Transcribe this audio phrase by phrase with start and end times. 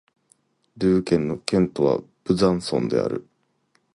[0.75, 3.27] ドゥー県の県都はブザンソンである